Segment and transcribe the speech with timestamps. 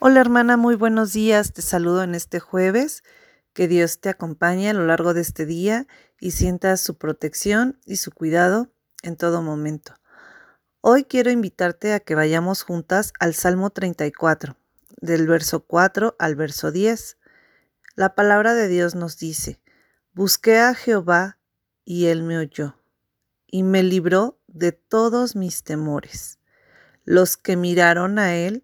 [0.00, 1.52] Hola hermana, muy buenos días.
[1.52, 3.04] Te saludo en este jueves.
[3.52, 5.86] Que Dios te acompañe a lo largo de este día
[6.18, 8.72] y sientas su protección y su cuidado
[9.02, 9.94] en todo momento.
[10.80, 14.56] Hoy quiero invitarte a que vayamos juntas al Salmo 34,
[15.00, 17.16] del verso 4 al verso 10.
[17.94, 19.60] La palabra de Dios nos dice,
[20.12, 21.38] Busqué a Jehová
[21.84, 22.80] y él me oyó,
[23.46, 26.40] y me libró de todos mis temores.
[27.04, 28.63] Los que miraron a él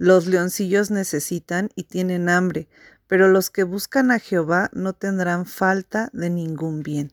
[0.00, 2.68] Los leoncillos necesitan y tienen hambre,
[3.06, 7.12] pero los que buscan a Jehová no tendrán falta de ningún bien.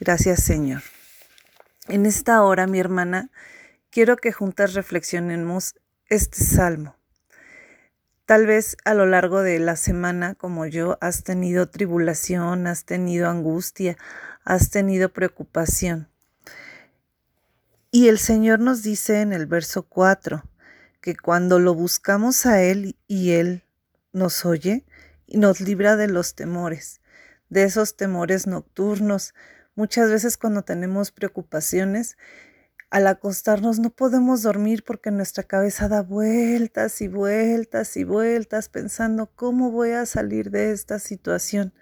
[0.00, 0.82] Gracias Señor.
[1.86, 3.30] En esta hora, mi hermana,
[3.90, 5.76] quiero que juntas reflexionemos
[6.08, 6.96] este salmo.
[8.26, 13.30] Tal vez a lo largo de la semana, como yo, has tenido tribulación, has tenido
[13.30, 13.96] angustia,
[14.44, 16.08] has tenido preocupación.
[17.92, 20.42] Y el Señor nos dice en el verso 4,
[21.02, 23.64] que cuando lo buscamos a Él y Él
[24.12, 24.86] nos oye
[25.26, 27.00] y nos libra de los temores,
[27.50, 29.34] de esos temores nocturnos.
[29.74, 32.16] Muchas veces cuando tenemos preocupaciones,
[32.88, 39.26] al acostarnos no podemos dormir porque nuestra cabeza da vueltas y vueltas y vueltas pensando
[39.34, 41.74] cómo voy a salir de esta situación.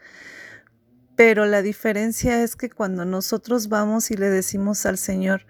[1.15, 5.47] Pero la diferencia es que cuando nosotros vamos y le decimos al Señor,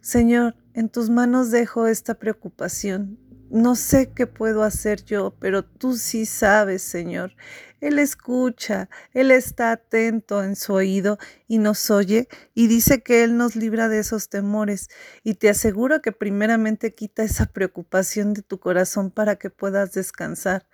[0.00, 3.18] Señor, en tus manos dejo esta preocupación.
[3.50, 7.34] No sé qué puedo hacer yo, pero tú sí sabes, Señor.
[7.82, 13.36] Él escucha, Él está atento en su oído y nos oye y dice que Él
[13.36, 14.88] nos libra de esos temores.
[15.22, 20.66] Y te aseguro que primeramente quita esa preocupación de tu corazón para que puedas descansar.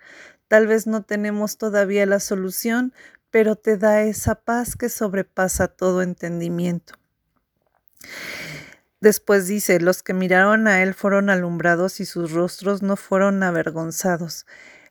[0.47, 2.93] Tal vez no tenemos todavía la solución,
[3.29, 6.93] pero te da esa paz que sobrepasa todo entendimiento.
[9.01, 14.45] Después dice, los que miraron a él fueron alumbrados y sus rostros no fueron avergonzados.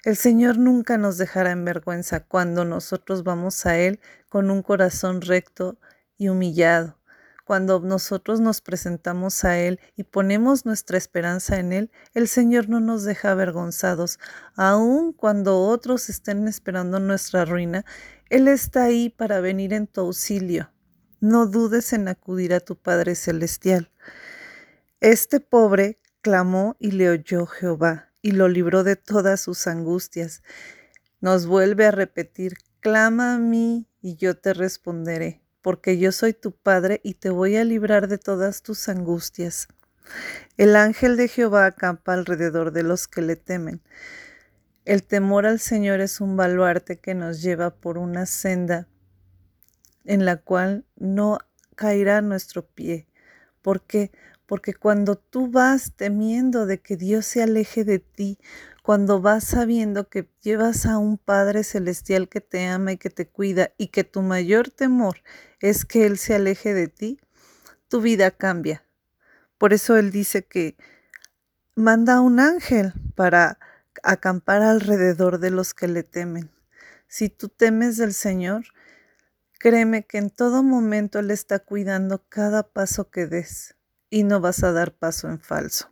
[0.04, 5.20] El Señor nunca nos dejará en vergüenza cuando nosotros vamos a Él con un corazón
[5.20, 5.78] recto
[6.16, 6.96] y humillado.
[7.44, 12.78] Cuando nosotros nos presentamos a Él y ponemos nuestra esperanza en Él, el Señor no
[12.78, 14.18] nos deja avergonzados.
[14.54, 17.84] Aun cuando otros estén esperando nuestra ruina,
[18.30, 20.70] Él está ahí para venir en tu auxilio.
[21.20, 23.90] No dudes en acudir a tu Padre Celestial.
[25.00, 30.44] Este pobre clamó y le oyó Jehová y lo libró de todas sus angustias.
[31.20, 36.52] Nos vuelve a repetir, clama a mí y yo te responderé, porque yo soy tu
[36.52, 39.66] Padre y te voy a librar de todas tus angustias.
[40.56, 43.82] El ángel de Jehová acampa alrededor de los que le temen.
[44.84, 48.86] El temor al Señor es un baluarte que nos lleva por una senda
[50.08, 51.38] en la cual no
[51.76, 53.06] caerá nuestro pie.
[53.60, 54.10] ¿Por qué?
[54.46, 58.38] Porque cuando tú vas temiendo de que Dios se aleje de ti,
[58.82, 63.28] cuando vas sabiendo que llevas a un Padre Celestial que te ama y que te
[63.28, 65.22] cuida y que tu mayor temor
[65.60, 67.20] es que Él se aleje de ti,
[67.88, 68.82] tu vida cambia.
[69.58, 70.78] Por eso Él dice que
[71.74, 73.58] manda a un ángel para
[74.02, 76.50] acampar alrededor de los que le temen.
[77.08, 78.64] Si tú temes del Señor,
[79.58, 83.76] Créeme que en todo momento Él está cuidando cada paso que des
[84.08, 85.90] y no vas a dar paso en falso.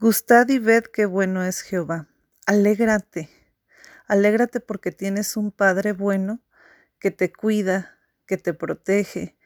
[0.00, 2.08] Gustad y ved qué bueno es Jehová.
[2.46, 3.28] Alégrate,
[4.06, 6.40] alégrate porque tienes un Padre bueno
[6.98, 9.36] que te cuida, que te protege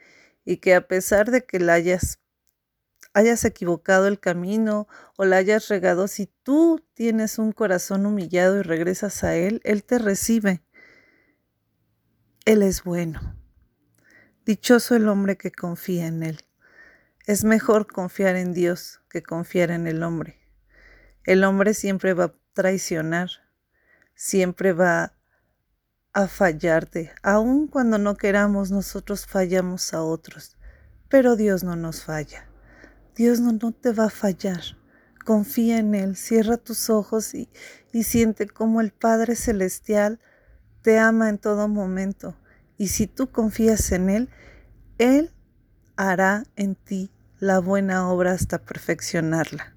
[0.44, 2.20] y que a pesar de que la hayas
[3.14, 4.86] hayas equivocado el camino
[5.16, 9.82] o la hayas regado, si tú tienes un corazón humillado y regresas a Él, Él
[9.82, 10.62] te recibe
[12.44, 13.36] él es bueno.
[14.44, 16.40] Dichoso el hombre que confía en Él.
[17.24, 20.40] Es mejor confiar en Dios que confiar en el hombre.
[21.22, 23.30] El hombre siempre va a traicionar,
[24.16, 25.14] siempre va
[26.12, 27.12] a fallarte.
[27.22, 30.58] Aun cuando no queramos, nosotros fallamos a otros.
[31.08, 32.48] Pero Dios no nos falla.
[33.14, 34.62] Dios no, te va a fallar.
[35.24, 37.48] Confía en Él, cierra tus ojos y
[38.02, 40.18] siente como el Padre Celestial
[40.82, 42.36] te ama en todo momento.
[42.76, 44.28] Y si tú confías en Él,
[44.98, 45.32] Él
[45.96, 49.74] hará en ti la buena obra hasta perfeccionarla.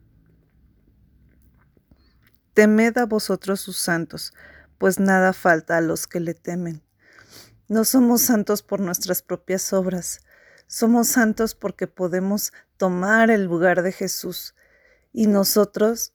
[2.54, 4.34] Temed a vosotros sus santos,
[4.78, 6.82] pues nada falta a los que le temen.
[7.68, 10.22] No somos santos por nuestras propias obras,
[10.68, 14.56] somos santos porque podemos tomar el lugar de Jesús
[15.12, 16.14] y nosotros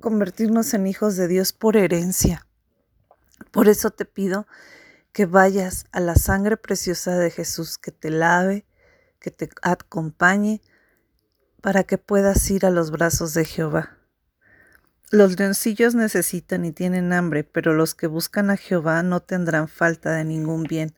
[0.00, 2.46] convertirnos en hijos de Dios por herencia.
[3.54, 4.48] Por eso te pido
[5.12, 8.66] que vayas a la sangre preciosa de Jesús, que te lave,
[9.20, 10.60] que te acompañe,
[11.62, 13.96] para que puedas ir a los brazos de Jehová.
[15.12, 20.10] Los leoncillos necesitan y tienen hambre, pero los que buscan a Jehová no tendrán falta
[20.16, 20.92] de ningún bien.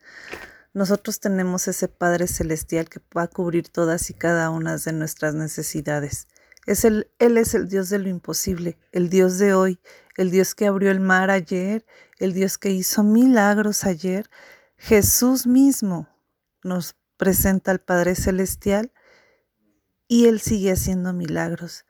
[0.72, 5.34] Nosotros tenemos ese Padre Celestial que va a cubrir todas y cada una de nuestras
[5.34, 6.26] necesidades.
[6.66, 9.78] Es el, él es el Dios de lo imposible, el Dios de hoy,
[10.16, 11.86] el Dios que abrió el mar ayer,
[12.18, 14.28] el Dios que hizo milagros ayer.
[14.76, 16.08] Jesús mismo
[16.62, 18.92] nos presenta al Padre Celestial
[20.08, 21.86] y Él sigue haciendo milagros.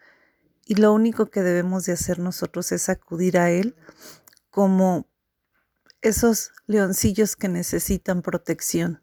[0.66, 3.76] Y lo único que debemos de hacer nosotros es acudir a Él
[4.50, 5.08] como
[6.02, 9.02] esos leoncillos que necesitan protección.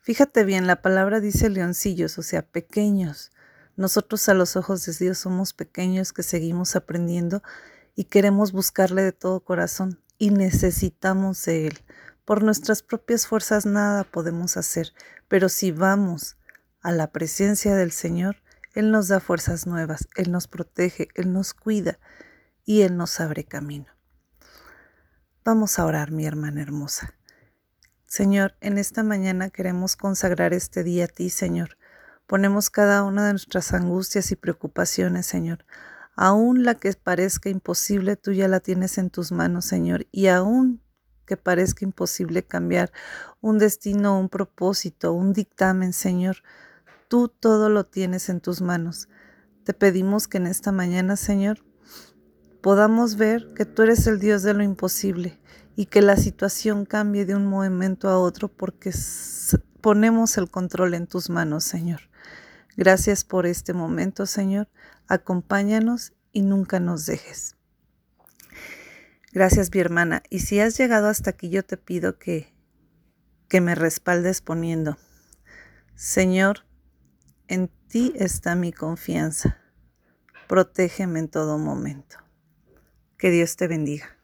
[0.00, 3.32] Fíjate bien, la palabra dice leoncillos, o sea, pequeños.
[3.80, 7.42] Nosotros a los ojos de Dios somos pequeños que seguimos aprendiendo
[7.96, 11.78] y queremos buscarle de todo corazón y necesitamos de Él.
[12.26, 14.92] Por nuestras propias fuerzas nada podemos hacer,
[15.28, 16.36] pero si vamos
[16.82, 18.36] a la presencia del Señor,
[18.74, 21.98] Él nos da fuerzas nuevas, Él nos protege, Él nos cuida
[22.66, 23.86] y Él nos abre camino.
[25.42, 27.14] Vamos a orar, mi hermana hermosa.
[28.04, 31.78] Señor, en esta mañana queremos consagrar este día a ti, Señor.
[32.30, 35.64] Ponemos cada una de nuestras angustias y preocupaciones, Señor.
[36.14, 40.06] Aún la que parezca imposible, tú ya la tienes en tus manos, Señor.
[40.12, 40.80] Y aún
[41.26, 42.92] que parezca imposible cambiar
[43.40, 46.36] un destino, un propósito, un dictamen, Señor,
[47.08, 49.08] tú todo lo tienes en tus manos.
[49.64, 51.64] Te pedimos que en esta mañana, Señor,
[52.60, 55.40] podamos ver que tú eres el Dios de lo imposible
[55.74, 58.92] y que la situación cambie de un momento a otro porque
[59.80, 62.02] ponemos el control en tus manos, Señor.
[62.76, 64.68] Gracias por este momento, Señor.
[65.08, 67.56] Acompáñanos y nunca nos dejes.
[69.32, 70.22] Gracias, mi hermana.
[70.30, 72.52] Y si has llegado hasta aquí, yo te pido que,
[73.48, 74.98] que me respaldes poniendo,
[75.94, 76.64] Señor,
[77.48, 79.58] en ti está mi confianza.
[80.48, 82.16] Protégeme en todo momento.
[83.18, 84.19] Que Dios te bendiga.